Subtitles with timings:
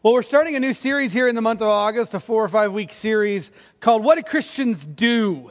[0.00, 2.48] Well, we're starting a new series here in the month of August, a four or
[2.48, 5.50] five week series called What Do Christians Do?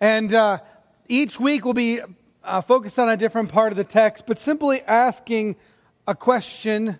[0.00, 0.60] And uh,
[1.06, 2.00] each week we'll be
[2.42, 5.56] uh, focused on a different part of the text, but simply asking
[6.06, 6.98] a question,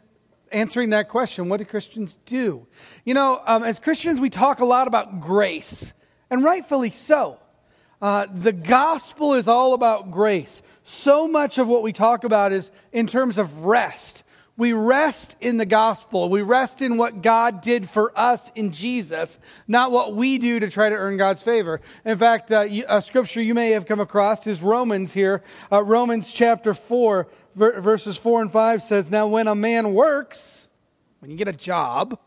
[0.52, 2.66] answering that question What do Christians do?
[3.06, 5.94] You know, um, as Christians, we talk a lot about grace,
[6.28, 7.40] and rightfully so.
[8.02, 10.60] Uh, the gospel is all about grace.
[10.82, 14.23] So much of what we talk about is in terms of rest
[14.56, 16.28] we rest in the gospel.
[16.28, 20.70] We rest in what God did for us in Jesus, not what we do to
[20.70, 21.80] try to earn God's favor.
[22.04, 25.42] In fact, uh, a scripture you may have come across is Romans here.
[25.72, 30.68] Uh, Romans chapter 4, ver- verses 4 and 5 says, Now when a man works,
[31.18, 32.18] when you get a job,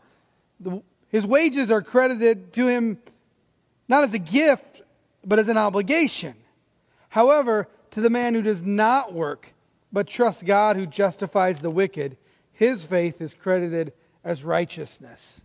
[0.60, 2.98] the, his wages are credited to him
[3.88, 4.82] not as a gift,
[5.24, 6.34] but as an obligation.
[7.08, 9.54] However, to the man who does not work,
[9.92, 12.16] but trust God who justifies the wicked,
[12.52, 13.92] his faith is credited
[14.24, 15.40] as righteousness.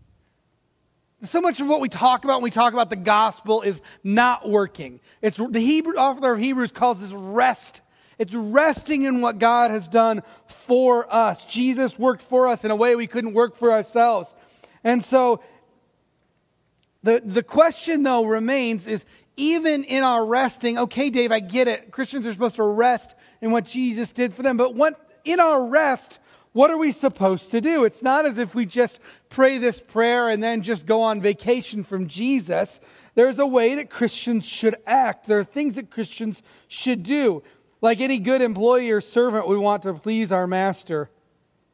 [1.24, 4.50] So much of what we talk about when we talk about the gospel is not
[4.50, 5.00] working.
[5.22, 7.82] It's the Hebrew author of Hebrews calls this rest.
[8.20, 11.46] It's resting in what God has done for us.
[11.46, 14.34] Jesus worked for us in a way we couldn't work for ourselves.
[14.84, 15.42] And so
[17.04, 19.06] the, the question though remains is
[19.38, 21.92] even in our resting, okay, Dave, I get it.
[21.92, 24.56] Christians are supposed to rest in what Jesus did for them.
[24.56, 26.20] But what, in our rest,
[26.54, 27.84] what are we supposed to do?
[27.84, 31.84] It's not as if we just pray this prayer and then just go on vacation
[31.84, 32.80] from Jesus.
[33.16, 35.28] There's a way that Christians should act.
[35.28, 37.44] There are things that Christians should do.
[37.82, 41.10] Like any good employee or servant, we want to please our master.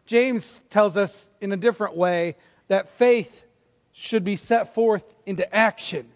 [0.08, 2.36] James tells us in a different way
[2.68, 3.44] that faith
[3.92, 6.10] should be set forth into action.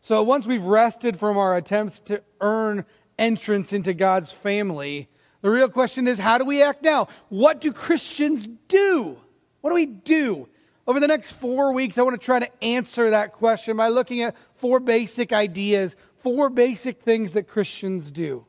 [0.00, 2.86] So once we've rested from our attempts to earn
[3.20, 5.08] entrance into God's family.
[5.42, 7.08] The real question is how do we act now?
[7.28, 9.16] What do Christians do?
[9.60, 10.48] What do we do?
[10.86, 14.22] Over the next four weeks, I want to try to answer that question by looking
[14.22, 18.44] at four basic ideas, four basic things that Christians do.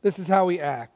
[0.00, 0.94] This is how we act.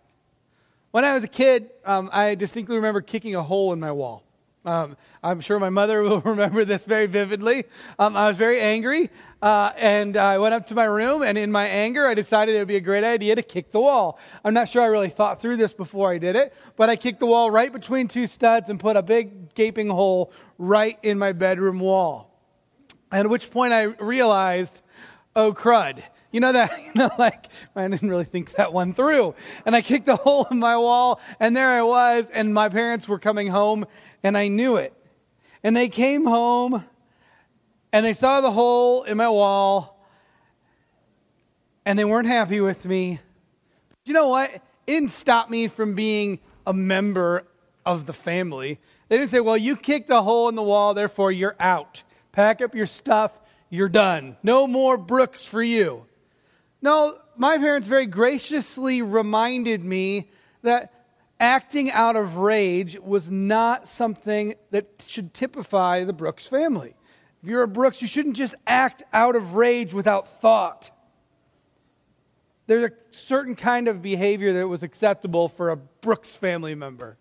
[0.92, 4.22] When I was a kid, um, I distinctly remember kicking a hole in my wall.
[4.64, 7.64] Um, I'm sure my mother will remember this very vividly.
[7.98, 9.10] Um, I was very angry,
[9.42, 12.58] uh, and I went up to my room, and in my anger, I decided it
[12.58, 14.18] would be a great idea to kick the wall.
[14.44, 17.20] I'm not sure I really thought through this before I did it, but I kicked
[17.20, 21.32] the wall right between two studs and put a big gaping hole right in my
[21.32, 22.30] bedroom wall.
[23.12, 24.82] At which point I realized,
[25.36, 26.02] oh crud.
[26.34, 27.46] You know that, you know, like,
[27.76, 29.36] I didn't really think that one through.
[29.64, 33.06] And I kicked a hole in my wall, and there I was, and my parents
[33.06, 33.86] were coming home,
[34.24, 34.92] and I knew it.
[35.62, 36.84] And they came home
[37.92, 40.04] and they saw the hole in my wall
[41.86, 43.20] and they weren't happy with me.
[43.88, 44.50] But you know what?
[44.50, 47.44] It didn't stop me from being a member
[47.86, 48.78] of the family.
[49.08, 52.02] They didn't say, well, you kicked a hole in the wall, therefore you're out.
[52.32, 53.38] Pack up your stuff,
[53.70, 54.36] you're done.
[54.42, 56.06] No more Brooks for you.
[56.84, 60.28] No, my parents very graciously reminded me
[60.60, 60.92] that
[61.40, 66.94] acting out of rage was not something that should typify the Brooks family.
[67.42, 70.90] If you're a Brooks, you shouldn't just act out of rage without thought.
[72.66, 77.16] There's a certain kind of behavior that was acceptable for a Brooks family member.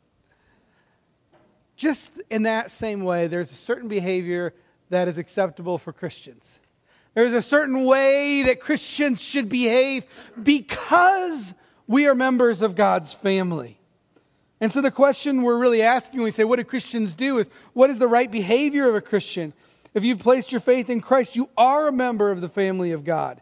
[1.78, 4.54] Just in that same way, there's a certain behavior
[4.90, 6.60] that is acceptable for Christians.
[7.14, 10.06] There's a certain way that Christians should behave
[10.42, 11.54] because
[11.88, 13.80] we are members of God's family.
[14.60, 17.40] And so the question we're really asking when we say, what do Christians do?
[17.40, 19.54] is what is the right behavior of a Christian?
[19.94, 23.04] If you've placed your faith in Christ, you are a member of the family of
[23.04, 23.42] God.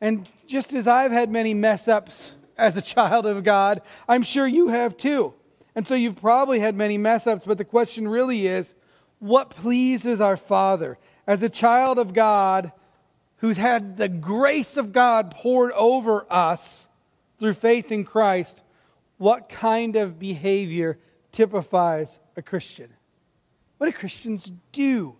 [0.00, 4.46] And just as I've had many mess ups as a child of God, I'm sure
[4.46, 5.32] you have too.
[5.74, 8.74] And so you've probably had many mess ups, but the question really is
[9.18, 10.98] what pleases our Father?
[11.26, 12.72] As a child of God
[13.38, 16.88] who's had the grace of God poured over us
[17.38, 18.62] through faith in Christ,
[19.18, 20.98] what kind of behavior
[21.32, 22.90] typifies a Christian?
[23.78, 25.16] What do Christians do?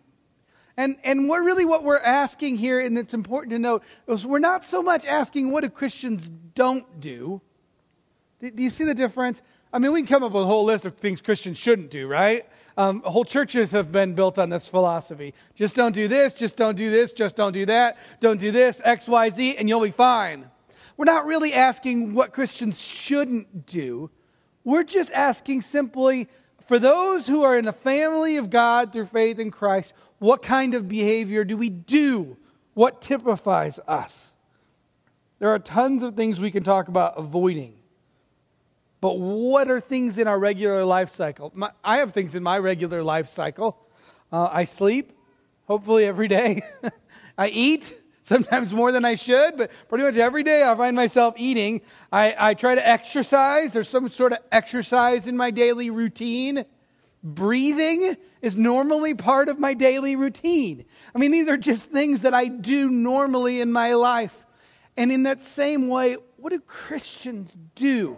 [0.77, 4.39] And, and what really what we're asking here, and it's important to note, is we're
[4.39, 7.41] not so much asking what do Christians don't do.
[8.41, 9.41] Do, do you see the difference?
[9.73, 12.07] I mean, we can come up with a whole list of things Christians shouldn't do,
[12.07, 12.47] right?
[12.77, 15.33] Um, whole churches have been built on this philosophy.
[15.55, 18.83] Just don't do this, just don't do this, just don't do that, don't do this,
[18.85, 20.51] X, Y, Z, and you'll be fine.
[20.97, 24.11] We're not really asking what Christians shouldn't do.
[24.65, 26.29] We're just asking simply
[26.67, 30.75] for those who are in the family of God through faith in Christ, what kind
[30.75, 32.37] of behavior do we do?
[32.75, 34.33] What typifies us?
[35.39, 37.75] There are tons of things we can talk about avoiding.
[39.07, 41.53] But what are things in our regular life cycle?
[41.55, 43.87] My, I have things in my regular life cycle.
[44.33, 45.13] Uh, I sleep,
[45.67, 46.63] hopefully every day.
[47.39, 47.95] I eat,
[48.25, 51.83] sometimes more than I should, but pretty much every day I find myself eating.
[52.11, 53.71] I, I try to exercise.
[53.71, 56.65] There's some sort of exercise in my daily routine.
[57.23, 60.85] Breathing is normally part of my daily routine.
[61.15, 64.35] I mean, these are just things that I do normally in my life.
[64.97, 68.17] And in that same way, what do Christians do?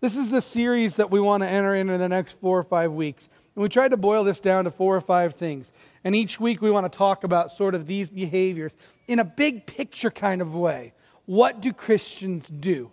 [0.00, 2.92] This is the series that we want to enter into the next four or five
[2.92, 3.28] weeks.
[3.56, 5.72] And we tried to boil this down to four or five things.
[6.04, 8.76] And each week we want to talk about sort of these behaviors
[9.08, 10.92] in a big picture kind of way.
[11.26, 12.92] What do Christians do?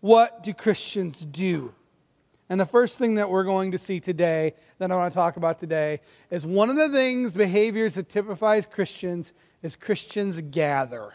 [0.00, 1.72] What do Christians do?
[2.48, 5.36] And the first thing that we're going to see today, that I want to talk
[5.36, 6.00] about today,
[6.30, 9.32] is one of the things, behaviors that typifies Christians,
[9.62, 11.12] is Christians gather.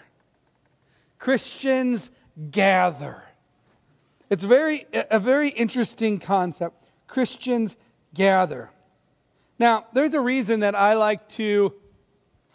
[1.20, 2.12] Christians
[2.50, 3.24] gather.
[4.32, 6.82] It's very, a very interesting concept.
[7.06, 7.76] Christians
[8.14, 8.70] gather.
[9.60, 11.74] Now, there's a reason that I like to,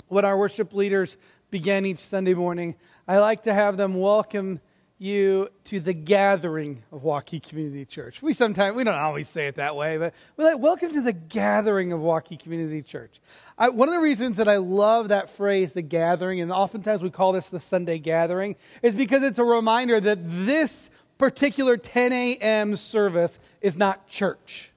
[0.08, 1.18] when our worship leaders
[1.50, 2.76] begin each Sunday morning,
[3.06, 4.60] I like to have them welcome
[4.96, 8.22] you to the gathering of Waukee Community Church.
[8.22, 11.12] We sometimes, we don't always say it that way, but we're like, welcome to the
[11.12, 13.20] gathering of Waukee Community Church.
[13.58, 17.10] I, one of the reasons that I love that phrase, the gathering, and oftentimes we
[17.10, 20.88] call this the Sunday gathering, is because it's a reminder that this
[21.18, 22.76] particular 10 a.m.
[22.76, 24.70] service is not church.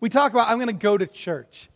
[0.00, 1.68] We talk about, I'm going to go to church.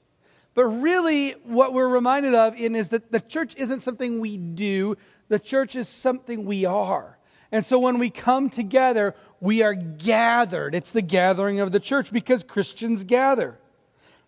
[0.54, 4.96] But really, what we're reminded of in is that the church isn't something we do,
[5.28, 7.18] the church is something we are.
[7.52, 10.74] And so when we come together, we are gathered.
[10.74, 13.58] It's the gathering of the church because Christians gather.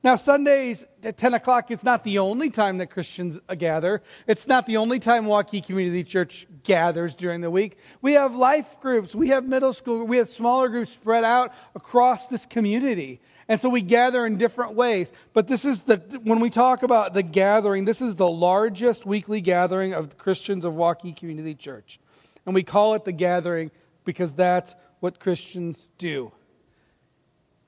[0.04, 4.00] Now, Sundays at 10 o'clock, it's not the only time that Christians gather.
[4.28, 7.78] It's not the only time Waukee Community Church gathers during the week.
[8.00, 12.28] We have life groups, we have middle school, we have smaller groups spread out across
[12.28, 13.20] this community.
[13.48, 15.10] And so we gather in different ways.
[15.32, 19.40] But this is the, when we talk about the gathering, this is the largest weekly
[19.40, 21.98] gathering of Christians of Waukee Community Church.
[22.46, 23.72] And we call it the gathering
[24.04, 26.30] because that's what Christians do.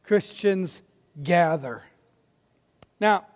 [0.05, 0.81] Christians
[1.23, 1.83] gather.
[3.01, 3.27] Now,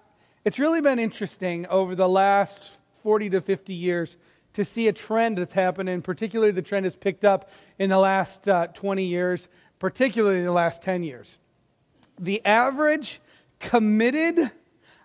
[0.44, 4.18] it's really been interesting over the last 40 to 50 years
[4.52, 7.98] to see a trend that's happened, and particularly the trend has picked up in the
[7.98, 11.38] last uh, 20 years, particularly the last 10 years.
[12.20, 13.20] The average
[13.58, 14.50] committed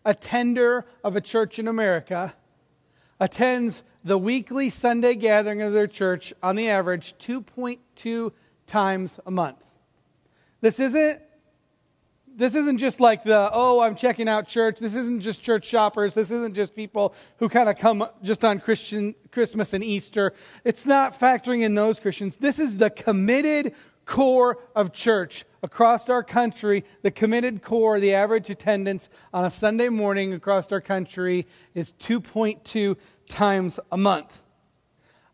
[0.05, 2.35] attender of a church in America
[3.19, 8.31] attends the weekly Sunday gathering of their church on the average 2.2
[8.67, 9.65] times a month.
[10.61, 11.21] This isn't
[12.39, 16.13] this isn't just like the oh i'm checking out church this isn't just church shoppers
[16.13, 20.33] this isn't just people who kind of come just on christian christmas and easter
[20.63, 23.75] it's not factoring in those christians this is the committed
[24.05, 29.89] core of church across our country the committed core the average attendance on a sunday
[29.89, 31.45] morning across our country
[31.75, 32.95] is 2.2
[33.29, 34.41] times a month.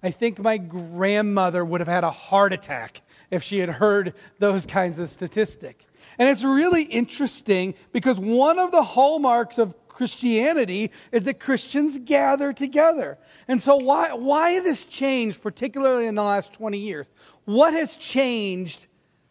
[0.04, 3.01] I think my grandmother would have had a heart attack
[3.31, 5.86] if she had heard those kinds of statistics.
[6.17, 12.51] And it's really interesting because one of the hallmarks of Christianity is that Christians gather
[12.53, 13.17] together.
[13.47, 17.07] And so, why, why this changed, particularly in the last 20 years?
[17.45, 18.88] What has changed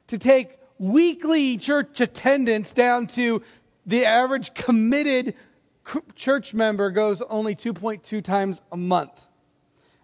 [0.08, 3.42] to take weekly church attendance down to
[3.86, 5.34] the average committed
[6.14, 9.26] church member goes only 2.2 times a month.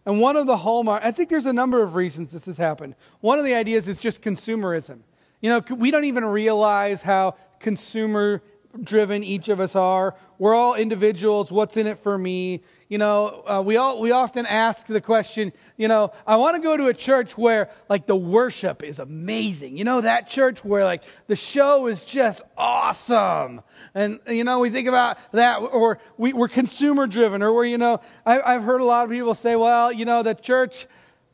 [0.06, 2.94] And one of the hallmark, I think there's a number of reasons this has happened.
[3.20, 5.00] One of the ideas is just consumerism.
[5.40, 8.42] You know, we don't even realize how consumer
[8.82, 10.14] driven each of us are.
[10.38, 11.50] We're all individuals.
[11.50, 12.62] What's in it for me?
[12.88, 15.52] You know, uh, we all we often ask the question.
[15.76, 19.76] You know, I want to go to a church where like the worship is amazing.
[19.76, 23.62] You know, that church where like the show is just awesome.
[23.94, 27.78] And you know, we think about that, or we, are consumer driven, or where you
[27.78, 30.86] know, I, I've heard a lot of people say, well, you know, the church,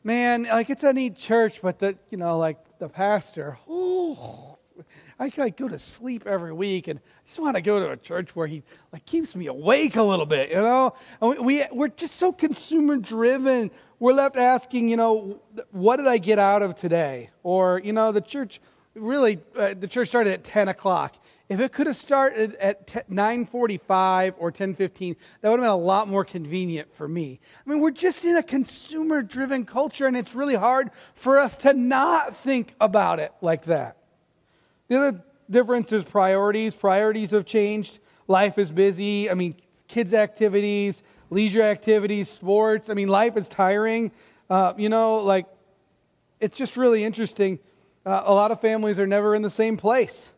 [0.03, 4.57] man, like it's a neat church, but the you know, like the pastor, oh
[5.19, 7.97] I like go to sleep every week, and I just want to go to a
[7.97, 10.93] church where he like keeps me awake a little bit, you know.
[11.21, 13.71] And we, we are just so consumer driven.
[13.99, 15.39] We're left asking, you know,
[15.71, 17.31] what did I get out of today?
[17.43, 18.61] Or you know, the church
[18.93, 21.15] really uh, the church started at ten o'clock.
[21.49, 26.09] If it could have started at 9:45 or 10:15, that would have been a lot
[26.09, 27.39] more convenient for me.
[27.65, 31.73] I mean, we're just in a consumer-driven culture and it's really hard for us to
[31.73, 33.95] not think about it like that.
[34.89, 36.75] The other difference is priorities.
[36.75, 37.99] Priorities have changed.
[38.27, 39.29] Life is busy.
[39.29, 39.55] I mean,
[39.87, 42.89] kids' activities, leisure activities, sports.
[42.89, 44.11] I mean, life is tiring.
[44.49, 45.45] Uh, you know, like,
[46.39, 47.59] it's just really interesting.
[48.05, 50.31] Uh, a lot of families are never in the same place,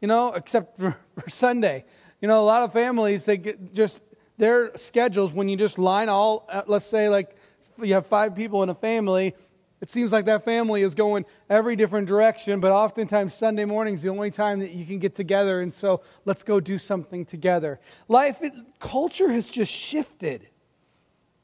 [0.00, 1.84] you know, except for, for Sunday.
[2.20, 4.00] You know, a lot of families, they get just
[4.38, 7.36] their schedules, when you just line all, uh, let's say, like
[7.82, 9.34] you have five people in a family,
[9.80, 14.02] it seems like that family is going every different direction, but oftentimes Sunday morning is
[14.02, 17.78] the only time that you can get together, and so let's go do something together.
[18.08, 20.48] Life, it, culture has just shifted.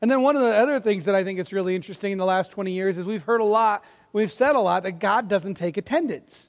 [0.00, 2.25] And then one of the other things that I think is really interesting in the
[2.25, 5.54] last 20 years is we've heard a lot, we've said a lot that God doesn't
[5.54, 6.49] take attendance.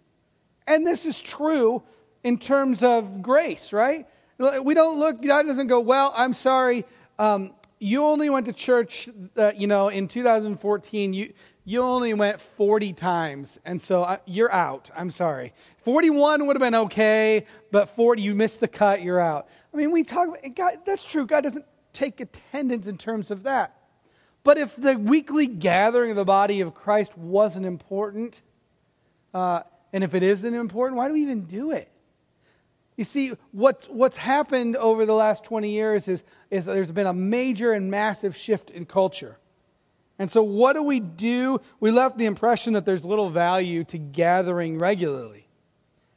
[0.65, 1.83] And this is true
[2.23, 4.07] in terms of grace, right?
[4.37, 6.85] We don't look, God doesn't go, well, I'm sorry,
[7.19, 11.13] um, you only went to church, uh, you know, in 2014.
[11.13, 11.33] You,
[11.65, 14.89] you only went 40 times, and so I, you're out.
[14.95, 15.53] I'm sorry.
[15.83, 19.47] 41 would have been okay, but 40, you missed the cut, you're out.
[19.73, 21.25] I mean, we talk about, God, that's true.
[21.25, 23.75] God doesn't take attendance in terms of that.
[24.43, 28.41] But if the weekly gathering of the body of Christ wasn't important,
[29.33, 31.89] uh, and if it isn't important, why do we even do it?
[32.95, 37.13] You see, what's, what's happened over the last 20 years is, is there's been a
[37.13, 39.37] major and massive shift in culture.
[40.19, 41.59] And so, what do we do?
[41.79, 45.47] We left the impression that there's little value to gathering regularly.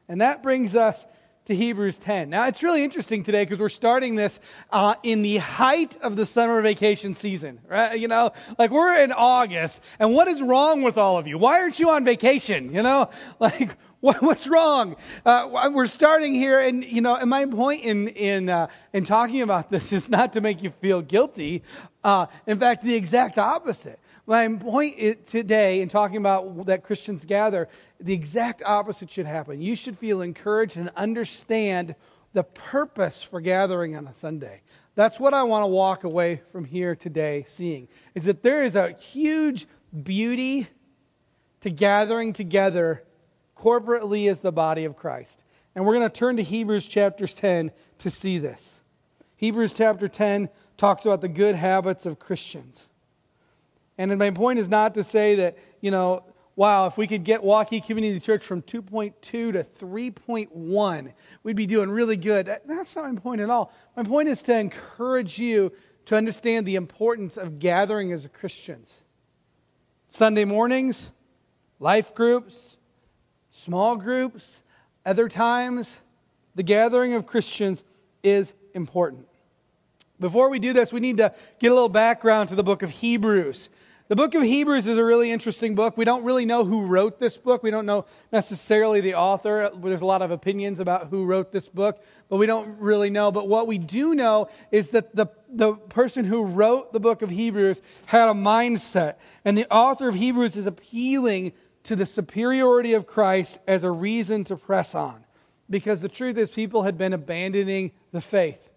[0.09, 1.07] And that brings us
[1.47, 2.29] to Hebrews 10.
[2.29, 6.27] Now, it's really interesting today because we're starting this uh, in the height of the
[6.27, 7.99] summer vacation season, right?
[7.99, 11.39] You know, like we're in August, and what is wrong with all of you?
[11.39, 12.75] Why aren't you on vacation?
[12.75, 13.11] You know,
[13.41, 14.97] like what, what's wrong?
[15.25, 19.43] Uh, we're starting here, and you know, and my point in in uh, in talking
[19.43, 21.63] about this is not to make you feel guilty.
[22.03, 24.01] Uh, in fact, the exact opposite.
[24.29, 27.69] My point today in talking about that Christians gather,
[28.01, 29.61] the exact opposite should happen.
[29.61, 31.95] You should feel encouraged and understand
[32.33, 34.61] the purpose for gathering on a Sunday.
[34.95, 38.77] That's what I want to walk away from here today seeing is that there is
[38.77, 39.67] a huge
[40.03, 40.69] beauty
[41.63, 43.03] to gathering together
[43.57, 45.43] corporately as the body of Christ.
[45.75, 48.81] And we're going to turn to Hebrews chapter 10 to see this.
[49.37, 52.87] Hebrews chapter 10 talks about the good habits of Christians.
[53.99, 56.23] And my point is not to say that, you know,
[56.57, 61.91] wow, if we could get Waukee Community Church from 2.2 to 3.1, we'd be doing
[61.91, 62.47] really good.
[62.65, 63.73] That's not my point at all.
[63.95, 65.71] My point is to encourage you
[66.07, 68.93] to understand the importance of gathering as Christians.
[70.09, 71.11] Sunday mornings,
[71.79, 72.79] life groups,
[73.51, 74.63] small groups,
[75.05, 75.99] other times,
[76.55, 77.85] the gathering of Christians
[78.23, 79.29] is important.
[80.19, 82.89] Before we do this, we need to get a little background to the book of
[82.89, 83.69] Hebrews.
[84.09, 85.97] The book of Hebrews is a really interesting book.
[85.97, 87.65] We don't really know who wrote this book.
[87.65, 89.69] We don't know necessarily the author.
[89.75, 93.33] There's a lot of opinions about who wrote this book, but we don't really know.
[93.33, 97.31] But what we do know is that the, the person who wrote the book of
[97.31, 99.17] Hebrews had a mindset.
[99.45, 104.45] And the author of Hebrews is appealing to the superiority of Christ as a reason
[104.45, 105.25] to press on.
[105.69, 108.71] Because the truth is, people had been abandoning the faith.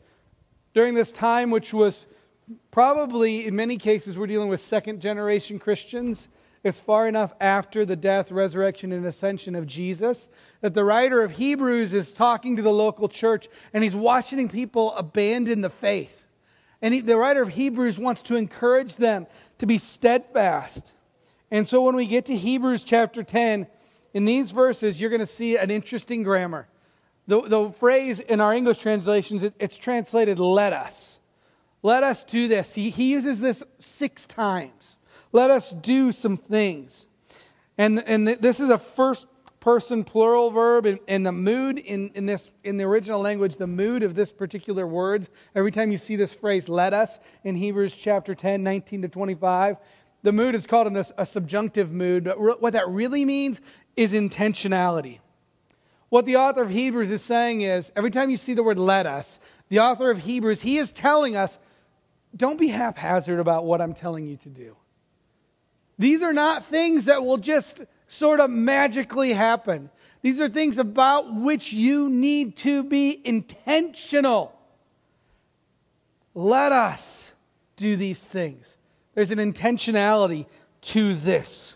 [0.74, 2.08] During this time, which was
[2.72, 6.28] probably in many cases we're dealing with second generation Christians.
[6.64, 10.30] It's far enough after the death, resurrection, and ascension of Jesus
[10.62, 14.94] that the writer of Hebrews is talking to the local church and he's watching people
[14.94, 16.26] abandon the faith.
[16.82, 19.28] And he, the writer of Hebrews wants to encourage them
[19.60, 20.94] to be steadfast.
[21.52, 23.68] And so when we get to Hebrews chapter 10,
[24.14, 26.68] in these verses, you're going to see an interesting grammar.
[27.28, 31.19] The, the phrase in our English translations, it, it's translated let us.
[31.82, 32.74] Let us do this.
[32.74, 34.98] He, he uses this six times.
[35.32, 37.08] Let us do some things.
[37.78, 39.26] And, and this is a first
[39.60, 43.68] person plural verb, and, and the mood in, in, this, in the original language, the
[43.68, 47.94] mood of this particular words, every time you see this phrase, let us, in Hebrews
[47.94, 49.78] chapter 10, 19 to 25,
[50.24, 53.60] the mood is called a, a subjunctive mood, but what that really means
[53.96, 55.20] is intentionality.
[56.10, 59.06] What the author of Hebrews is saying is every time you see the word let
[59.06, 61.60] us, the author of Hebrews, he is telling us
[62.36, 64.76] don't be haphazard about what I'm telling you to do.
[65.98, 69.90] These are not things that will just sort of magically happen.
[70.22, 74.58] These are things about which you need to be intentional.
[76.34, 77.34] Let us
[77.76, 78.78] do these things.
[79.14, 80.46] There's an intentionality
[80.82, 81.76] to this.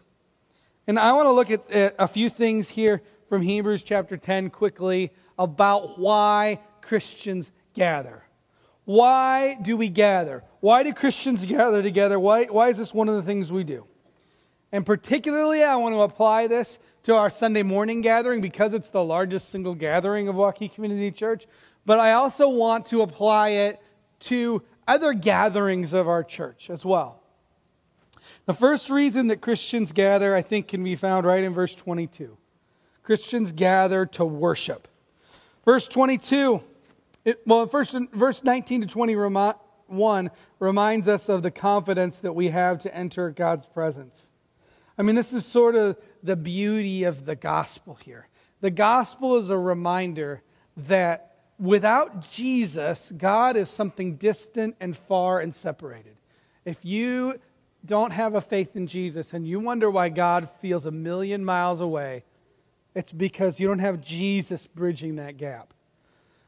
[0.88, 5.12] And I want to look at a few things here from Hebrews chapter 10 quickly
[5.38, 8.23] about why Christians gather.
[8.86, 10.44] Why do we gather?
[10.60, 12.20] Why do Christians gather together?
[12.20, 13.86] Why, why is this one of the things we do?
[14.72, 19.04] And particularly, I want to apply this to our Sunday morning gathering because it's the
[19.04, 21.46] largest single gathering of Waukee Community Church.
[21.86, 23.82] But I also want to apply it
[24.22, 27.22] to other gatherings of our church as well.
[28.46, 32.38] The first reason that Christians gather, I think, can be found right in verse 22.
[33.04, 34.88] Christians gather to worship.
[35.66, 36.63] Verse 22,
[37.25, 42.80] it, well, first, verse 19 to 21 reminds us of the confidence that we have
[42.80, 44.27] to enter God's presence.
[44.98, 48.27] I mean, this is sort of the beauty of the gospel here.
[48.62, 50.42] The gospel is a reminder
[50.77, 56.15] that without Jesus, God is something distant and far and separated.
[56.65, 57.39] If you
[57.86, 61.82] don't have a faith in Jesus and you wonder why God feels a million miles
[61.82, 62.24] away,
[62.96, 65.73] it's because you don't have Jesus bridging that gap.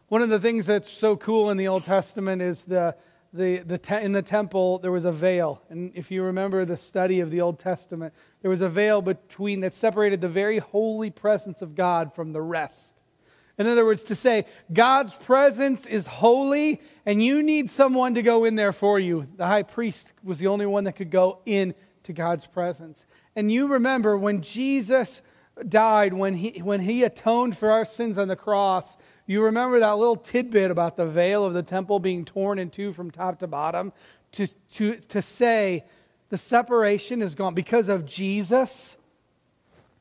[0.08, 2.96] One of the things that's so cool in the Old Testament is the,
[3.34, 5.64] the, the te- in the temple there was a veil.
[5.70, 9.62] And if you remember the study of the Old Testament, there was a veil between
[9.62, 12.96] that separated the very holy presence of God from the rest.
[13.58, 18.46] In other words, to say God's presence is holy and you need someone to go
[18.46, 19.26] in there for you.
[19.38, 23.08] The high priest was the only one that could go in to God's presence.
[23.36, 25.24] And you remember when Jesus
[25.68, 29.98] died, when he, when he atoned for our sins on the cross, you remember that
[29.98, 33.48] little tidbit about the veil of the temple being torn in two from top to
[33.48, 33.91] bottom?
[34.34, 35.86] To, to, to say
[36.29, 38.98] the separation is gone because of Jesus,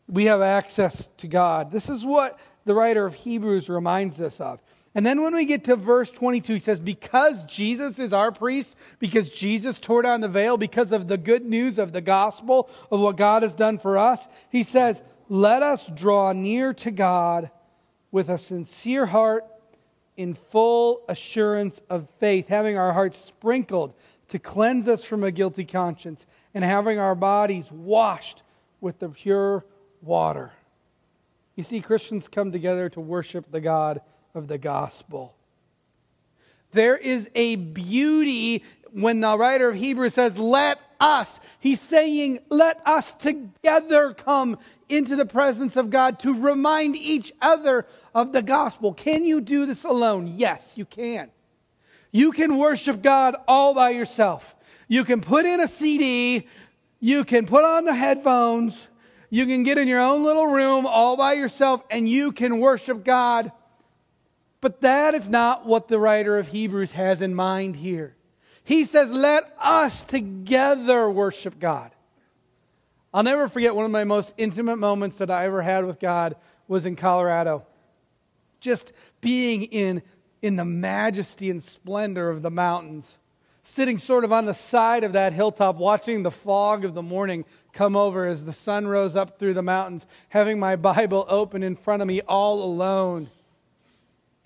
[0.09, 1.71] we have access to God.
[1.71, 4.61] This is what the writer of Hebrews reminds us of.
[4.95, 8.77] And then when we get to verse 22, he says, Because Jesus is our priest,
[9.01, 13.01] because Jesus tore down the veil, because of the good news of the gospel, of
[13.01, 17.51] what God has done for us, he says, Let us draw near to God
[18.15, 19.45] with a sincere heart
[20.17, 23.93] in full assurance of faith, having our hearts sprinkled
[24.29, 28.45] to cleanse us from a guilty conscience, and having our bodies washed
[28.81, 29.65] with the pure
[30.01, 30.53] water.
[31.57, 34.01] You see, Christians come together to worship the God
[34.33, 35.35] of the gospel.
[36.71, 41.41] There is a beauty when the writer of Hebrews says, Let us.
[41.59, 47.87] He's saying, Let us together come into the presence of God to remind each other
[48.15, 48.95] of the gospel.
[48.95, 50.29] Can you do this alone?
[50.29, 51.31] Yes, you can.
[52.13, 54.55] You can worship God all by yourself.
[54.87, 56.47] You can put in a CD,
[57.01, 58.87] you can put on the headphones,
[59.31, 63.05] you can get in your own little room all by yourself and you can worship
[63.05, 63.51] God.
[64.61, 68.15] But that is not what the writer of Hebrews has in mind here.
[68.63, 71.91] He says, Let us together worship God.
[73.13, 76.37] I'll never forget one of my most intimate moments that I ever had with God
[76.67, 77.67] was in Colorado.
[78.65, 80.03] Just being in,
[80.41, 83.19] in the majesty and splendor of the mountains,
[83.63, 87.45] sitting sort of on the side of that hilltop, watching the fog of the morning
[87.75, 91.77] come over as the sun rose up through the mountains, having my Bible open in
[91.77, 93.29] front of me all alone,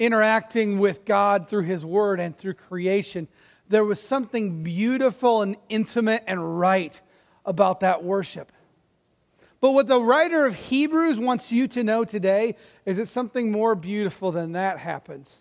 [0.00, 3.28] interacting with God through His Word and through creation.
[3.68, 7.00] There was something beautiful and intimate and right
[7.46, 8.50] about that worship.
[9.60, 13.74] But what the writer of Hebrews wants you to know today is that something more
[13.74, 15.34] beautiful than that happens.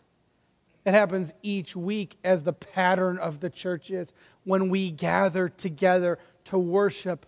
[0.85, 4.11] It happens each week as the pattern of the church is
[4.43, 7.25] when we gather together to worship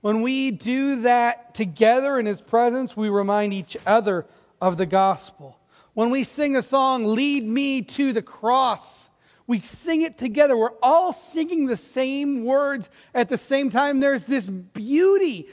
[0.00, 4.26] when we do that together in His presence, we remind each other
[4.60, 5.58] of the gospel.
[5.92, 9.10] When we sing a song, Lead Me to the Cross,
[9.46, 10.56] we sing it together.
[10.56, 14.00] We're all singing the same words at the same time.
[14.00, 15.48] There's this beauty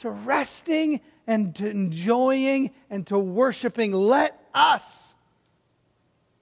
[0.00, 3.92] to resting and to enjoying and to worshiping.
[3.92, 5.14] Let us,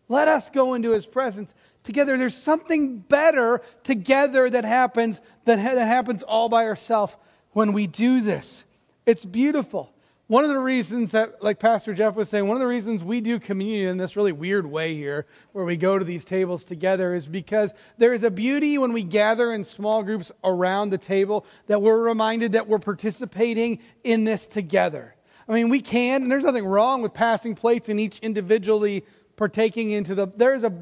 [0.08, 2.16] let us go into His presence together.
[2.16, 7.16] There's something better together that happens that, ha- that happens all by ourselves
[7.52, 8.64] when we do this.
[9.06, 9.92] It's beautiful.
[10.28, 13.22] One of the reasons that, like Pastor Jeff was saying, one of the reasons we
[13.22, 17.14] do communion in this really weird way here, where we go to these tables together,
[17.14, 21.46] is because there is a beauty when we gather in small groups around the table
[21.66, 25.16] that we're reminded that we're participating in this together.
[25.48, 29.92] I mean, we can, and there's nothing wrong with passing plates and each individually partaking
[29.92, 30.26] into the.
[30.26, 30.74] There's a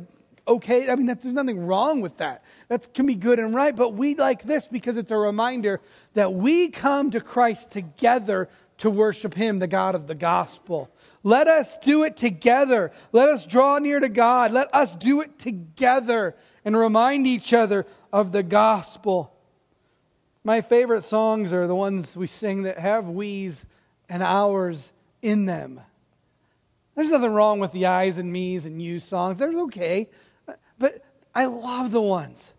[0.48, 0.90] okay.
[0.90, 2.42] I mean, there's nothing wrong with that.
[2.66, 5.80] That can be good and right, but we like this because it's a reminder
[6.14, 10.90] that we come to Christ together to worship Him, the God of the gospel.
[11.22, 12.92] Let us do it together.
[13.12, 14.52] Let us draw near to God.
[14.52, 19.32] Let us do it together and remind each other of the gospel.
[20.44, 23.64] My favorite songs are the ones we sing that have we's
[24.08, 25.80] and ours in them.
[26.94, 29.38] There's nothing wrong with the I's and me's and you songs.
[29.38, 30.08] They're okay.
[30.78, 32.54] But I love the ones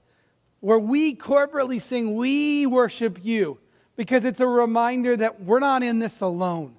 [0.59, 3.59] where we corporately sing, We worship you,
[3.97, 6.75] because it's a reminder that we're not in this alone.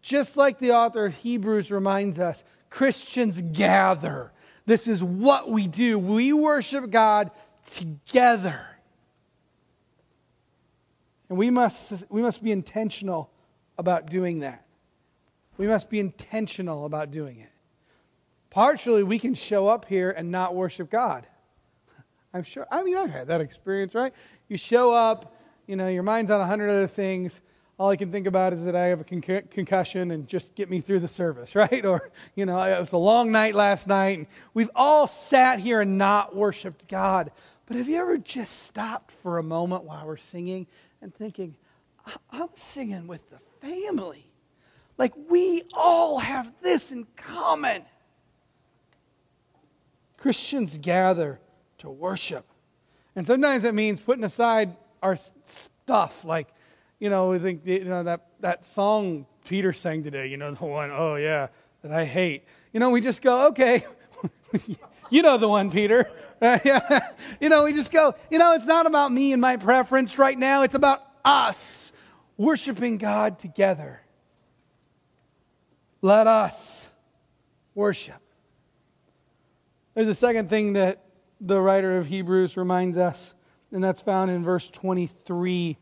[0.00, 4.32] Just like the author of Hebrews reminds us, Christians gather.
[4.64, 5.98] This is what we do.
[5.98, 7.32] We worship God
[7.66, 8.64] together.
[11.28, 13.30] And we must, we must be intentional
[13.76, 14.64] about doing that.
[15.58, 17.50] We must be intentional about doing it.
[18.48, 21.26] Partially, we can show up here and not worship God.
[22.34, 24.12] I'm sure, I mean, I've had that experience, right?
[24.48, 27.40] You show up, you know, your mind's on a hundred other things.
[27.78, 30.68] All I can think about is that I have a con- concussion and just get
[30.68, 31.84] me through the service, right?
[31.84, 34.18] Or, you know, it was a long night last night.
[34.18, 37.32] And we've all sat here and not worshiped God.
[37.66, 40.66] But have you ever just stopped for a moment while we're singing
[41.00, 41.56] and thinking,
[42.30, 44.26] I'm singing with the family?
[44.98, 47.82] Like we all have this in common.
[50.18, 51.40] Christians gather
[51.78, 52.44] to worship.
[53.16, 56.24] And sometimes that means putting aside our stuff.
[56.24, 56.48] Like,
[56.98, 60.64] you know, we think, you know, that, that song Peter sang today, you know, the
[60.64, 61.48] one, oh yeah,
[61.82, 62.44] that I hate.
[62.72, 63.84] You know, we just go, okay,
[65.10, 66.10] you know the one, Peter.
[67.40, 70.38] you know, we just go, you know, it's not about me and my preference right
[70.38, 70.62] now.
[70.62, 71.92] It's about us
[72.36, 74.00] worshiping God together.
[76.00, 76.88] Let us
[77.74, 78.20] worship.
[79.94, 81.04] There's a second thing that
[81.40, 83.34] the writer of Hebrews reminds us,
[83.72, 85.76] and that's found in verse 23.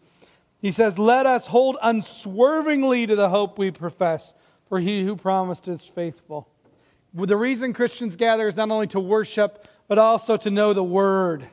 [0.61, 4.35] He says, Let us hold unswervingly to the hope we profess,
[4.69, 6.49] for he who promised is faithful.
[7.15, 11.47] The reason Christians gather is not only to worship, but also to know the Word.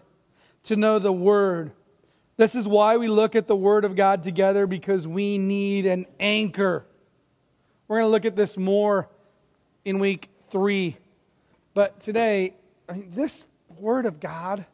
[0.65, 1.71] To know the Word.
[2.37, 6.05] This is why we look at the Word of God together, because we need an
[6.19, 6.85] anchor.
[7.87, 9.07] We're going to look at this more
[9.85, 10.97] in week three.
[11.73, 12.55] But today,
[12.89, 13.47] I mean, this
[13.79, 14.65] Word of God,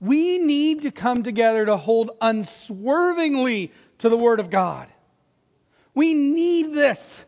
[0.00, 4.88] we need to come together to hold unswervingly to the Word of God.
[5.94, 7.24] We need this.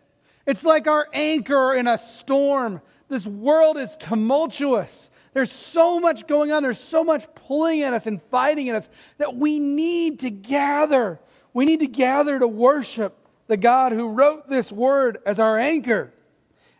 [0.47, 2.81] It's like our anchor in a storm.
[3.09, 5.11] This world is tumultuous.
[5.35, 6.63] There's so much going on.
[6.63, 11.21] There's so much pulling at us and fighting at us that we need to gather.
[11.53, 16.13] We need to gather to worship the God who wrote this word as our anchor.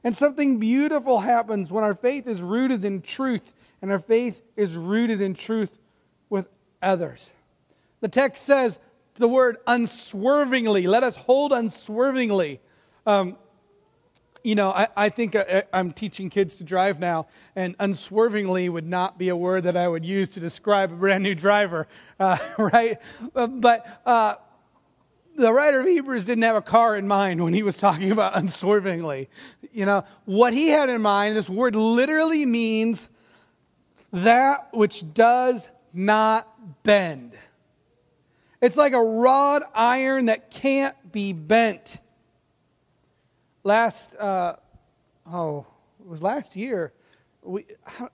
[0.05, 4.75] And something beautiful happens when our faith is rooted in truth and our faith is
[4.75, 5.79] rooted in truth
[6.83, 7.31] others.
[8.01, 8.79] The text says
[9.15, 10.87] the word unswervingly.
[10.87, 12.61] Let us hold unswervingly.
[13.07, 13.37] Um,
[14.45, 18.69] you know, I, I think I, uh, I'm teaching kids to drive now, and unswervingly
[18.69, 21.87] would not be a word that I would use to describe a brand new driver,
[22.19, 22.99] uh, right?
[23.35, 24.35] But uh,
[25.37, 28.37] the writer of Hebrews didn't have a car in mind when he was talking about
[28.37, 29.29] unswervingly.
[29.73, 33.09] You know, what he had in mind, this word literally means
[34.13, 36.52] that which does not
[36.83, 37.33] bend.
[38.61, 41.99] It's like a wrought iron that can't be bent.
[43.65, 44.57] Last, uh,
[45.31, 45.67] oh,
[46.01, 46.93] it was last year.
[47.43, 47.67] We,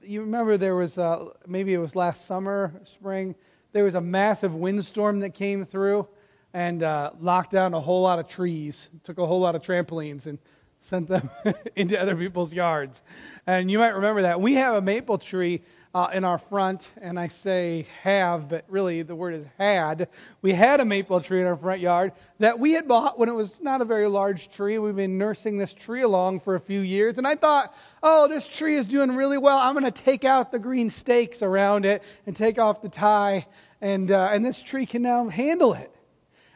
[0.02, 3.34] you remember there was, uh, maybe it was last summer, spring,
[3.72, 6.08] there was a massive windstorm that came through
[6.54, 10.26] and uh, locked down a whole lot of trees, took a whole lot of trampolines
[10.26, 10.38] and
[10.80, 11.28] sent them
[11.76, 13.02] into other people's yards.
[13.46, 14.40] And you might remember that.
[14.40, 15.62] We have a maple tree
[15.94, 20.08] uh, in our front, and I say have, but really the word is had.
[20.42, 23.32] We had a maple tree in our front yard that we had bought when it
[23.32, 24.78] was not a very large tree.
[24.78, 28.46] We've been nursing this tree along for a few years, and I thought, oh, this
[28.46, 29.58] tree is doing really well.
[29.58, 33.46] I'm going to take out the green stakes around it and take off the tie,
[33.80, 35.94] and, uh, and this tree can now handle it.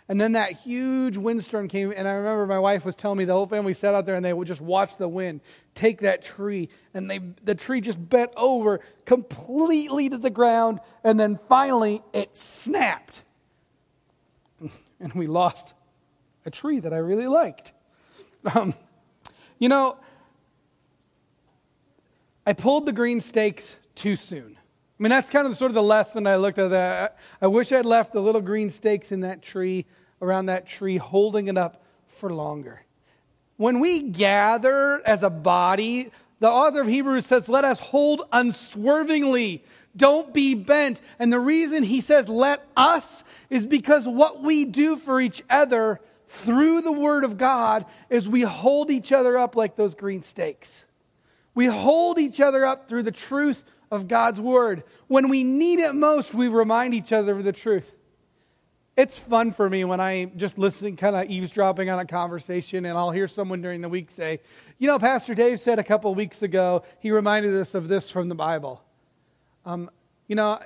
[0.08, 3.32] And then that huge windstorm came, and I remember my wife was telling me the
[3.32, 5.40] whole family sat out there and they would just watch the wind
[5.74, 11.18] take that tree, and they, the tree just bent over completely to the ground, and
[11.18, 13.22] then finally it snapped.
[15.00, 15.74] And we lost
[16.46, 17.72] a tree that I really liked.
[18.54, 18.72] Um,
[19.58, 19.96] you know,
[22.46, 24.58] I pulled the green stakes too soon.
[25.02, 26.70] I mean, that's kind of sort of the lesson I looked at.
[26.70, 29.84] That I wish I'd left the little green stakes in that tree
[30.20, 32.84] around that tree, holding it up for longer.
[33.56, 39.64] When we gather as a body, the author of Hebrews says, Let us hold unswervingly.
[39.96, 41.00] Don't be bent.
[41.18, 46.00] And the reason he says, Let us, is because what we do for each other
[46.28, 50.84] through the Word of God is we hold each other up like those green stakes.
[51.56, 54.82] We hold each other up through the truth of God's Word.
[55.06, 57.94] When we need it most, we remind each other of the truth.
[58.96, 62.96] It's fun for me when I'm just listening, kind of eavesdropping on a conversation, and
[62.98, 64.40] I'll hear someone during the week say,
[64.78, 68.28] You know, Pastor Dave said a couple weeks ago, he reminded us of this from
[68.28, 68.82] the Bible.
[69.64, 69.90] Um,
[70.26, 70.58] you know,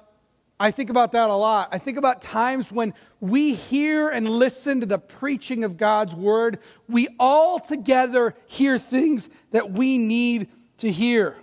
[0.58, 1.68] I think about that a lot.
[1.72, 6.60] I think about times when we hear and listen to the preaching of God's word,
[6.88, 11.36] we all together hear things that we need to hear.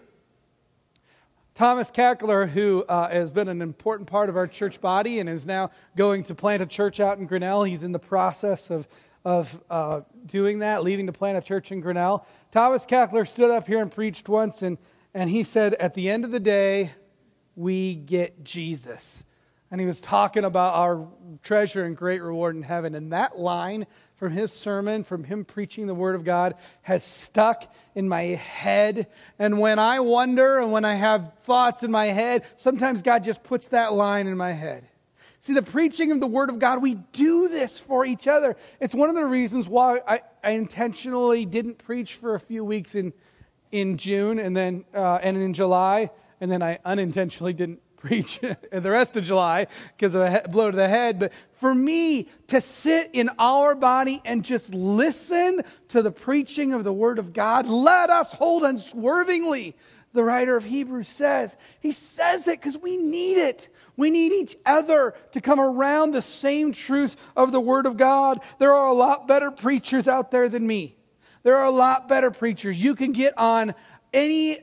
[1.56, 5.46] Thomas Cackler, who uh, has been an important part of our church body and is
[5.46, 7.64] now going to plant a church out in Grinnell.
[7.64, 8.88] He's in the process of,
[9.24, 12.26] of uh, doing that, leaving to plant a church in Grinnell.
[12.52, 14.80] Thomas Cackler stood up here and preached once, and,
[15.14, 16.92] and he said, At the end of the day,
[17.56, 19.24] we get Jesus.
[19.70, 21.08] And he was talking about our
[21.44, 22.96] treasure and great reward in heaven.
[22.96, 27.74] And that line from his sermon, from him preaching the Word of God, has stuck
[27.96, 29.08] in my head.
[29.40, 33.44] And when I wonder and when I have thoughts in my head, sometimes God just
[33.44, 34.88] puts that line in my head.
[35.42, 38.56] See, the preaching of the Word of God, we do this for each other.
[38.80, 42.96] It's one of the reasons why I, I intentionally didn't preach for a few weeks
[42.96, 43.12] in,
[43.70, 48.40] in June and then uh, and in July, and then I unintentionally didn't preach
[48.72, 51.20] the rest of July because of a blow to the head.
[51.20, 56.84] But for me to sit in our body and just listen to the preaching of
[56.84, 59.76] the Word of God, let us hold unswervingly.
[60.12, 63.70] The writer of Hebrews says, he says it because we need it.
[63.96, 68.42] We need each other to come around the same truth of the Word of God.
[68.60, 70.98] There are a lot better preachers out there than me.
[71.42, 72.82] There are a lot better preachers.
[72.82, 73.74] You can get on
[74.14, 74.60] any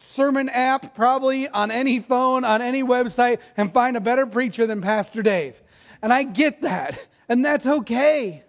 [0.00, 4.80] sermon app, probably on any phone, on any website, and find a better preacher than
[4.80, 5.60] Pastor Dave.
[6.02, 8.44] And I get that, and that's okay.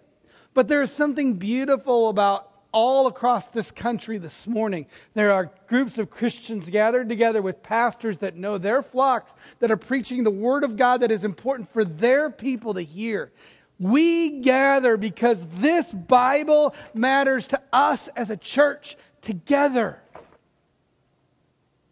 [0.53, 4.85] But there is something beautiful about all across this country this morning.
[5.13, 9.77] There are groups of Christians gathered together with pastors that know their flocks, that are
[9.77, 13.31] preaching the Word of God that is important for their people to hear.
[13.77, 20.01] We gather because this Bible matters to us as a church together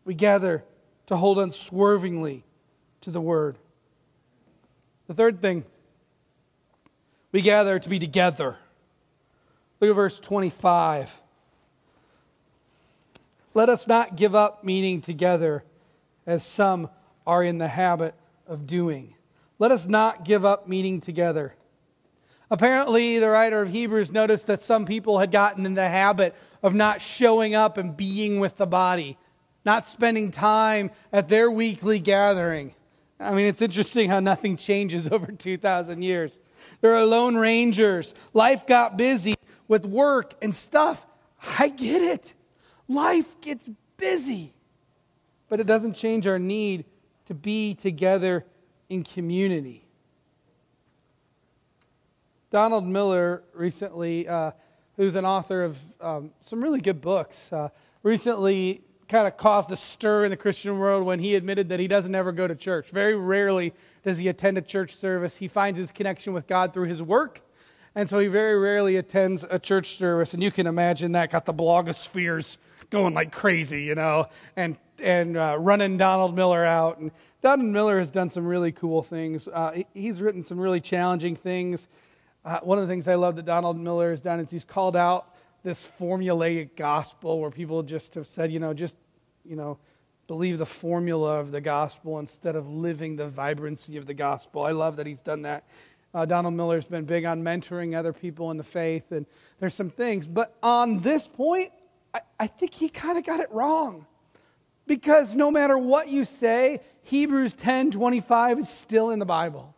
[0.06, 0.64] we gather
[1.08, 2.44] to hold unswervingly
[3.02, 3.58] to the word.
[5.08, 5.66] The third thing,
[7.32, 8.58] we gather to be together.
[9.80, 11.16] Look at verse 25.
[13.54, 15.64] Let us not give up meeting together
[16.26, 16.90] as some
[17.26, 18.14] are in the habit
[18.48, 19.16] of doing.
[19.58, 21.56] Let us not give up meeting together.
[22.52, 26.74] Apparently, the writer of Hebrews noticed that some people had gotten in the habit of
[26.74, 29.18] not showing up and being with the body
[29.66, 32.74] not spending time at their weekly gathering.
[33.20, 36.40] I mean, it's interesting how nothing changes over 2,000 years.
[36.82, 38.14] There are lone rangers.
[38.34, 39.36] Life got busy
[39.68, 41.06] with work and stuff.
[41.58, 42.34] I get it.
[42.88, 44.54] Life gets busy.
[45.50, 46.86] But it doesn't change our need
[47.28, 48.46] to be together
[48.90, 49.86] in community.
[52.50, 54.52] Donald Miller recently, uh,
[54.96, 57.70] who's an author of um, some really good books, uh,
[58.02, 61.88] recently kind of caused a stir in the Christian world when he admitted that he
[61.88, 62.92] doesn't ever go to church.
[62.92, 65.36] Very rarely does he attend a church service.
[65.36, 67.42] He finds his connection with God through his work,
[67.96, 70.34] and so he very rarely attends a church service.
[70.36, 72.58] And you can imagine that got the blogospheres
[72.92, 77.00] going like crazy, you know, and and uh, running Donald Miller out.
[77.00, 79.48] And Donald Miller has done some really cool things.
[79.48, 81.88] Uh, he's written some really challenging things.
[82.46, 84.96] Uh, one of the things I love that Donald Miller has done is he's called
[84.96, 88.96] out this formulaic gospel where people just have said, you know, just,
[89.46, 89.78] you know,
[90.28, 94.64] believe the formula of the gospel instead of living the vibrancy of the gospel.
[94.64, 95.66] I love that he's done that.
[96.14, 99.26] Uh, Donald Miller's been big on mentoring other people in the faith, and
[99.60, 100.26] there's some things.
[100.26, 101.72] But on this point,
[102.14, 104.08] I, I think he kind of got it wrong.
[104.88, 109.76] Because no matter what you say, Hebrews 10 25 is still in the Bible.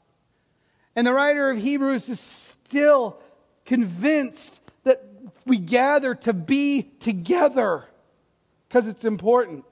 [0.96, 3.20] And the writer of Hebrews is still
[3.66, 4.61] convinced
[5.46, 7.86] we gather to be together
[8.68, 9.66] because it's important.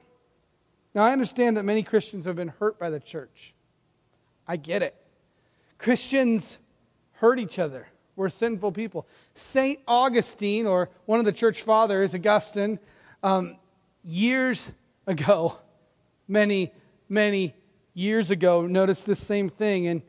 [0.94, 3.54] Now, I understand that many Christians have been hurt by the church.
[4.48, 4.96] I get it.
[5.78, 6.58] Christians
[7.14, 7.88] hurt each other.
[8.16, 9.08] We're sinful people.
[9.36, 9.80] St.
[9.88, 12.80] Augustine, or one of the church fathers, Augustine,
[13.24, 13.58] um,
[14.04, 14.72] years
[15.08, 15.58] ago,
[16.28, 16.74] many,
[17.08, 17.54] many
[17.94, 19.88] years ago, noticed this same thing.
[19.88, 20.02] And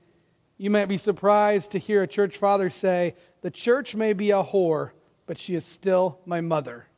[0.57, 4.43] you might be surprised to hear a church father say, The church may be a
[4.43, 4.91] whore,
[5.31, 6.89] but she is still my mother.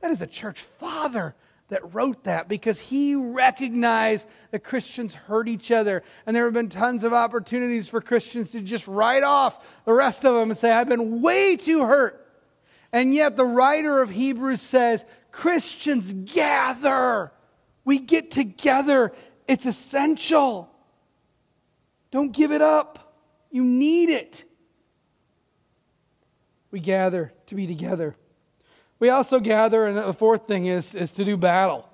[0.00, 1.34] That is a church father
[1.66, 6.04] that wrote that because he recognized that Christians hurt each other.
[6.24, 10.24] And there have been tons of opportunities for Christians to just write off the rest
[10.24, 12.24] of them and say, I've been way too hurt.
[12.92, 17.32] And yet the writer of Hebrews says, Christians gather.
[17.84, 19.10] We get together.
[19.48, 20.70] It's essential.
[22.12, 23.12] Don't give it up.
[23.50, 24.44] You need it
[26.76, 28.14] we gather to be together.
[28.98, 31.88] We also gather, and the fourth thing is, is to do battle.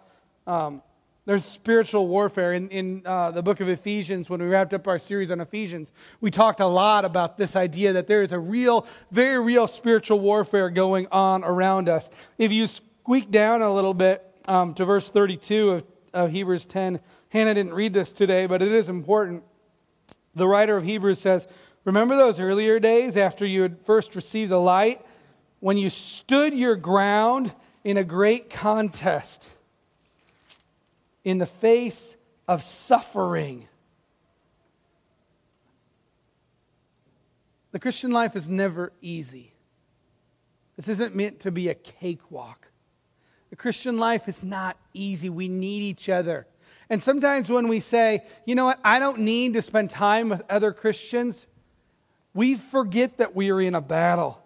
[0.44, 0.82] Um,
[1.24, 2.52] there's spiritual warfare.
[2.52, 5.92] In, in uh, the book of Ephesians, when we wrapped up our series on Ephesians,
[6.20, 10.18] we talked a lot about this idea that there is a real, very real spiritual
[10.18, 12.10] warfare going on around us.
[12.36, 16.98] If you squeak down a little bit um, to verse 32 of, of Hebrews 10.
[17.28, 19.44] Hannah didn't read this today, but it is important.
[20.34, 21.46] The writer of Hebrews says,
[21.84, 25.04] Remember those earlier days after you had first received the light,
[25.60, 27.52] when you stood your ground
[27.84, 29.48] in a great contest
[31.24, 32.16] in the face
[32.48, 33.68] of suffering.
[37.70, 39.52] The Christian life is never easy.
[40.76, 42.68] This isn't meant to be a cakewalk.
[43.50, 45.28] The Christian life is not easy.
[45.28, 46.46] We need each other.
[46.90, 50.42] And sometimes when we say, you know what, I don't need to spend time with
[50.50, 51.46] other Christians,
[52.34, 54.42] we forget that we are in a battle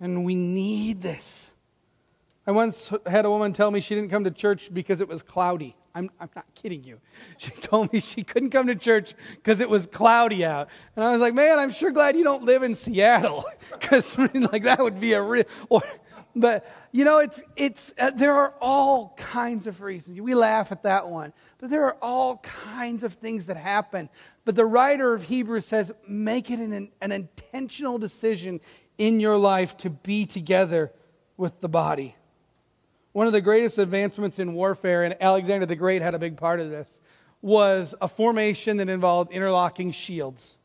[0.00, 1.52] and we need this.
[2.46, 5.22] I once had a woman tell me she didn't come to church because it was
[5.22, 5.76] cloudy.
[5.94, 7.00] I'm, I'm not kidding you.
[7.38, 10.68] She told me she couldn't come to church because it was cloudy out.
[10.96, 14.64] And I was like, man, I'm sure glad you don't live in Seattle because like
[14.64, 15.44] that would be a real.
[15.68, 15.82] Or,
[16.34, 20.20] but you know, it's it's uh, there are all kinds of reasons.
[20.20, 24.08] We laugh at that one, but there are all kinds of things that happen.
[24.44, 28.60] But the writer of Hebrews says, make it an, an intentional decision
[28.98, 30.92] in your life to be together
[31.36, 32.16] with the body.
[33.12, 36.60] One of the greatest advancements in warfare, and Alexander the Great had a big part
[36.60, 36.98] of this,
[37.40, 40.56] was a formation that involved interlocking shields.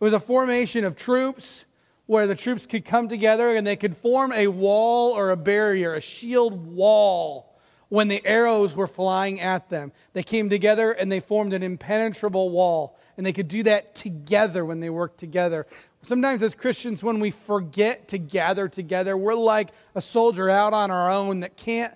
[0.00, 1.64] It was a formation of troops
[2.06, 5.94] where the troops could come together and they could form a wall or a barrier,
[5.94, 7.49] a shield wall,
[7.90, 9.92] when the arrows were flying at them.
[10.14, 12.96] They came together and they formed an impenetrable wall.
[13.16, 15.66] And they could do that together when they worked together.
[16.00, 20.90] Sometimes, as Christians, when we forget to gather together, we're like a soldier out on
[20.90, 21.92] our own that can't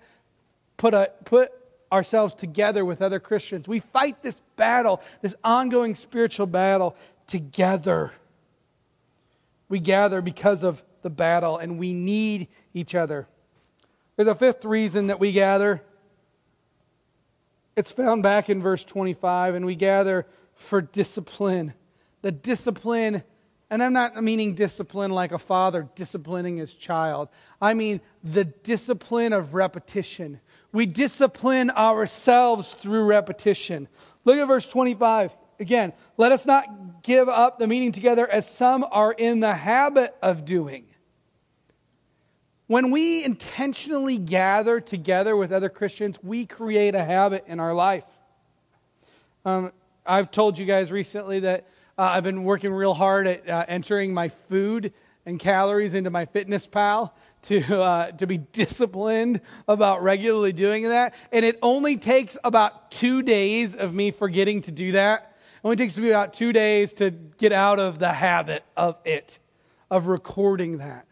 [0.77, 1.51] put, a, put
[1.91, 3.67] ourselves together with other Christians.
[3.67, 8.13] We fight this battle, this ongoing spiritual battle, together.
[9.71, 13.29] We gather because of the battle, and we need each other.
[14.17, 15.83] There's a fifth reason that we gather.
[17.77, 21.75] It's found back in verse 25, and we gather for discipline.
[22.23, 23.25] The discipline
[23.71, 27.29] and I'm not meaning discipline like a father disciplining his child.
[27.61, 30.41] I mean the discipline of repetition.
[30.73, 33.89] We discipline ourselves through repetition.
[34.25, 35.37] Look at verse 25.
[35.59, 40.15] Again, let us not give up the meeting together as some are in the habit
[40.23, 40.87] of doing.
[42.75, 48.03] When we intentionally gather together with other Christians, we create a habit in our life.
[49.45, 49.71] Um,
[50.05, 54.13] I've told you guys recently that uh, I've been working real hard at uh, entering
[54.13, 54.93] my food
[55.25, 61.15] and calories into MyFitnessPal to, uh, to be disciplined about regularly doing that.
[61.31, 65.37] And it only takes about two days of me forgetting to do that.
[65.59, 69.39] It only takes me about two days to get out of the habit of it,
[69.93, 71.07] of recording that.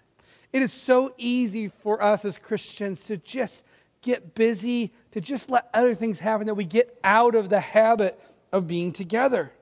[0.52, 3.62] It is so easy for us as Christians to just
[4.02, 8.20] get busy, to just let other things happen, that we get out of the habit
[8.52, 9.52] of being together.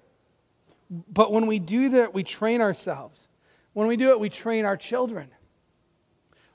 [0.91, 3.29] But when we do that, we train ourselves.
[3.73, 5.31] When we do it, we train our children.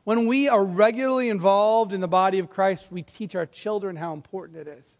[0.03, 4.13] When we are regularly involved in the body of Christ, we teach our children how
[4.13, 4.97] important it is.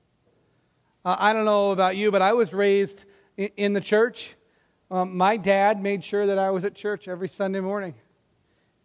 [1.04, 4.36] Uh, I don't know about you, but I was raised in, in the church.
[4.90, 7.94] Um, my dad made sure that I was at church every Sunday morning.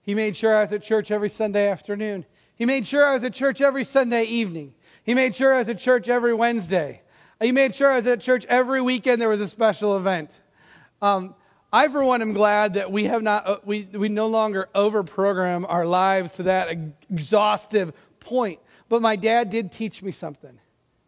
[0.03, 2.25] He made sure I was at church every Sunday afternoon.
[2.55, 4.75] He made sure I was at church every Sunday evening.
[5.05, 7.03] He made sure I was at church every Wednesday.
[7.41, 10.39] He made sure I was at church every weekend there was a special event.
[11.01, 11.35] Um,
[11.73, 15.65] I, for one, am glad that we have not, uh, we, we no longer overprogram
[15.69, 16.69] our lives to that
[17.11, 18.59] exhaustive point.
[18.89, 20.59] But my dad did teach me something.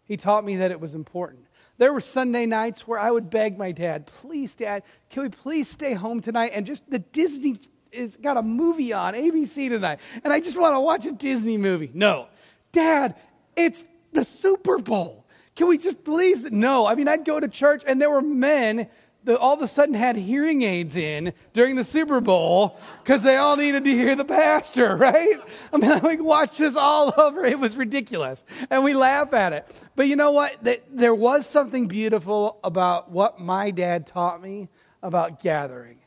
[0.05, 1.47] He taught me that it was important.
[1.79, 5.69] There were Sunday nights where I would beg my dad, please, dad, can we please
[5.69, 6.53] stay home tonight?
[6.55, 7.57] And just the Disney
[7.93, 10.01] is got a movie on ABC tonight.
[10.25, 11.91] And I just want to watch a Disney movie.
[11.93, 12.29] No.
[12.73, 13.15] Dad,
[13.57, 15.25] it's the Super Bowl.
[15.55, 16.45] Can we just please?
[16.51, 16.87] No.
[16.87, 18.89] I mean, I'd go to church and there were men
[19.25, 23.37] that all of a sudden had hearing aids in during the Super Bowl because they
[23.37, 25.37] all needed to hear the pastor, right?
[25.73, 27.45] I mean, we watched this all over.
[27.45, 28.45] It was ridiculous.
[28.71, 29.75] And we laugh at it.
[29.95, 30.57] But you know what?
[30.91, 34.69] There was something beautiful about what my dad taught me
[35.03, 35.99] about gathering.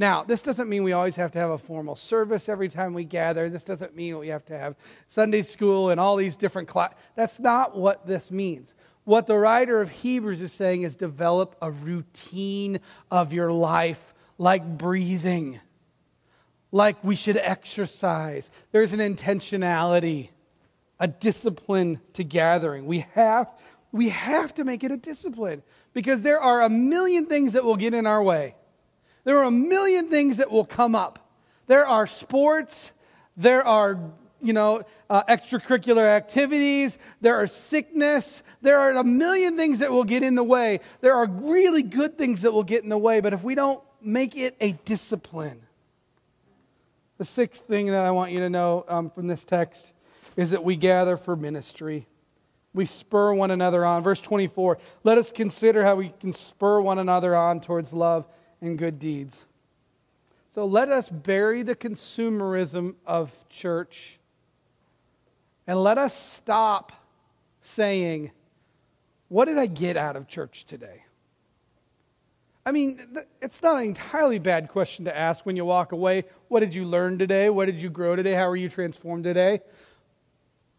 [0.00, 3.04] Now, this doesn't mean we always have to have a formal service every time we
[3.04, 3.50] gather.
[3.50, 4.76] This doesn't mean we have to have
[5.08, 6.96] Sunday school and all these different classes.
[7.16, 8.74] That's not what this means.
[9.02, 12.78] What the writer of Hebrews is saying is develop a routine
[13.10, 15.58] of your life like breathing,
[16.70, 18.50] like we should exercise.
[18.70, 20.28] There's an intentionality,
[21.00, 22.86] a discipline to gathering.
[22.86, 23.52] We have,
[23.90, 27.76] we have to make it a discipline because there are a million things that will
[27.76, 28.54] get in our way.
[29.24, 31.18] There are a million things that will come up.
[31.66, 32.92] There are sports,
[33.36, 33.98] there are
[34.40, 40.04] you know, uh, extracurricular activities, there are sickness, there are a million things that will
[40.04, 40.80] get in the way.
[41.00, 43.82] There are really good things that will get in the way, but if we don't
[44.00, 45.62] make it a discipline.
[47.18, 49.92] The sixth thing that I want you to know um, from this text
[50.36, 52.06] is that we gather for ministry.
[52.72, 54.04] We spur one another on.
[54.04, 58.24] Verse 24 let us consider how we can spur one another on towards love
[58.60, 59.44] and good deeds.
[60.50, 64.18] So let us bury the consumerism of church
[65.66, 66.92] and let us stop
[67.60, 68.32] saying,
[69.28, 71.04] What did I get out of church today?
[72.68, 76.24] I mean, it's not an entirely bad question to ask when you walk away.
[76.48, 77.48] What did you learn today?
[77.48, 78.34] What did you grow today?
[78.34, 79.60] How are you transformed today?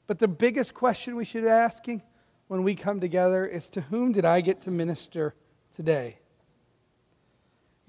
[0.06, 2.04] But the biggest question we should be asking
[2.48, 5.34] when we come together is to whom did I get to minister
[5.76, 6.19] today?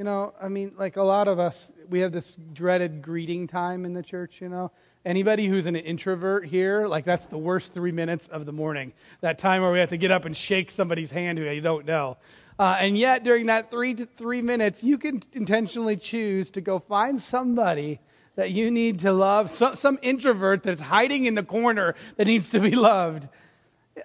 [0.01, 3.84] You know, I mean, like a lot of us, we have this dreaded greeting time
[3.84, 4.70] in the church, you know.
[5.05, 8.94] Anybody who's an introvert here, like that's the worst three minutes of the morning.
[9.20, 11.84] That time where we have to get up and shake somebody's hand who you don't
[11.84, 12.16] know.
[12.59, 16.78] Uh, and yet, during that three to three minutes, you can intentionally choose to go
[16.78, 18.01] find somebody
[18.36, 22.48] that you need to love, so, some introvert that's hiding in the corner that needs
[22.48, 23.28] to be loved.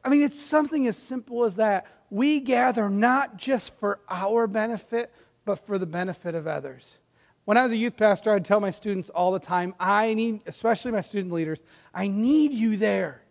[0.04, 1.86] I mean, it's something as simple as that.
[2.10, 5.10] We gather not just for our benefit,
[5.46, 6.98] but for the benefit of others.
[7.46, 10.42] When I was a youth pastor, I'd tell my students all the time, I need,
[10.48, 11.62] especially my student leaders,
[11.94, 13.22] I need you there.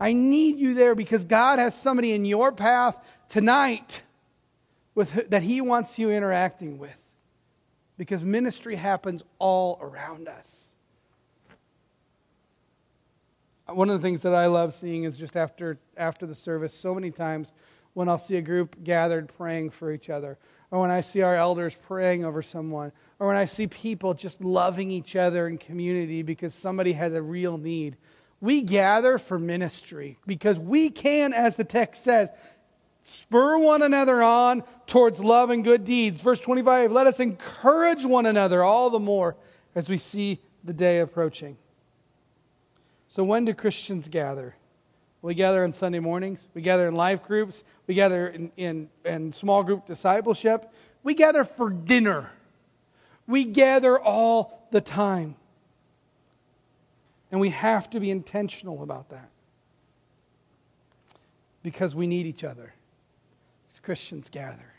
[0.00, 2.98] I need you there because God has somebody in your path
[3.28, 4.02] tonight
[4.94, 6.96] with, that He wants you interacting with.
[7.96, 10.70] Because ministry happens all around us.
[13.66, 16.92] One of the things that I love seeing is just after, after the service, so
[16.92, 17.52] many times
[17.92, 20.38] when I'll see a group gathered praying for each other
[20.70, 24.40] or when I see our elders praying over someone, or when I see people just
[24.40, 27.96] loving each other in community because somebody has a real need.
[28.40, 32.30] We gather for ministry because we can, as the text says,
[33.02, 36.20] spur one another on towards love and good deeds.
[36.22, 39.36] Verse 25 let us encourage one another all the more
[39.74, 41.56] as we see the day approaching.
[43.08, 44.54] So, when do Christians gather?
[45.22, 46.46] We gather on Sunday mornings.
[46.54, 47.62] We gather in life groups.
[47.86, 50.72] We gather in, in, in small group discipleship.
[51.02, 52.30] We gather for dinner.
[53.26, 55.36] We gather all the time.
[57.30, 59.28] And we have to be intentional about that.
[61.62, 62.72] Because we need each other
[63.72, 64.74] as Christians gather.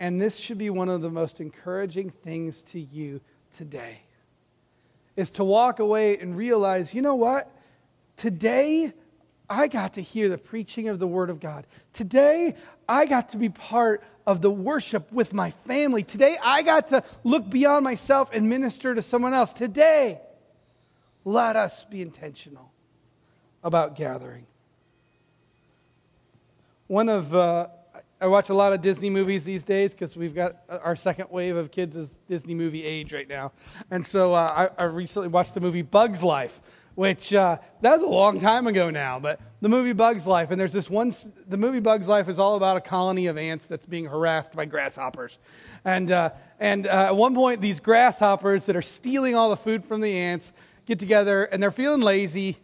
[0.00, 3.20] And this should be one of the most encouraging things to you
[3.52, 4.00] today
[5.16, 7.50] is to walk away and realize, you know what?
[8.18, 8.92] Today,
[9.48, 11.66] I got to hear the preaching of the Word of God.
[11.92, 12.54] Today,
[12.88, 16.02] I got to be part of the worship with my family.
[16.02, 19.52] Today, I got to look beyond myself and minister to someone else.
[19.52, 20.20] Today,
[21.24, 22.72] let us be intentional
[23.62, 24.46] about gathering.
[26.88, 27.68] One of, uh,
[28.20, 31.28] I watch a lot of Disney movies these days because we've got uh, our second
[31.30, 33.52] wave of kids is Disney movie age right now.
[33.90, 36.60] And so uh, I, I recently watched the movie Bugs Life
[36.98, 40.60] which uh, that was a long time ago now, but the movie Bug's Life, and
[40.60, 41.14] there's this one,
[41.46, 44.64] the movie Bug's Life is all about a colony of ants that's being harassed by
[44.64, 45.38] grasshoppers.
[45.84, 49.84] And, uh, and uh, at one point, these grasshoppers that are stealing all the food
[49.84, 50.52] from the ants
[50.86, 52.56] get together and they're feeling lazy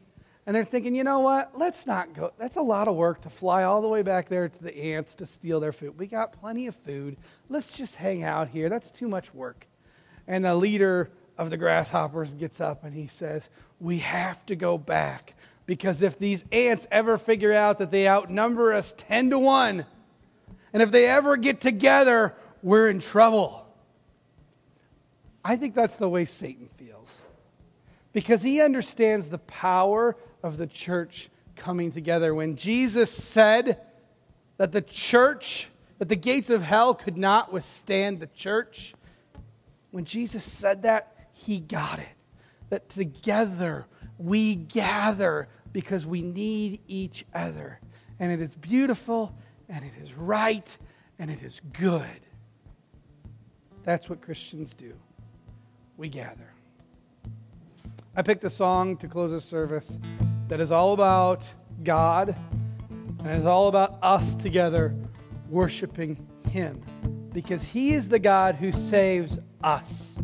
[0.46, 2.32] and they're thinking, you know what, let's not go.
[2.36, 5.14] That's a lot of work to fly all the way back there to the ants
[5.14, 5.96] to steal their food.
[5.96, 7.18] We got plenty of food.
[7.48, 8.68] Let's just hang out here.
[8.68, 9.68] That's too much work.
[10.26, 13.48] And the leader of the grasshoppers gets up and he says,
[13.80, 15.34] We have to go back
[15.66, 19.84] because if these ants ever figure out that they outnumber us 10 to 1,
[20.72, 23.66] and if they ever get together, we're in trouble.
[25.44, 27.14] I think that's the way Satan feels
[28.12, 32.34] because he understands the power of the church coming together.
[32.34, 33.80] When Jesus said
[34.56, 35.68] that the church,
[35.98, 38.94] that the gates of hell could not withstand the church,
[39.90, 42.08] when Jesus said that, he got it.
[42.70, 47.80] That together we gather because we need each other.
[48.18, 49.36] And it is beautiful,
[49.68, 50.76] and it is right,
[51.18, 52.06] and it is good.
[53.82, 54.94] That's what Christians do.
[55.96, 56.52] We gather.
[58.16, 59.98] I picked a song to close this service
[60.48, 62.36] that is all about God
[63.24, 64.94] and it's all about us together
[65.48, 66.82] worshiping Him
[67.32, 70.14] because He is the God who saves us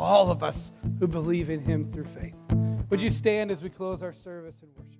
[0.00, 2.34] all of us who believe in him through faith.
[2.88, 4.99] Would you stand as we close our service and worship?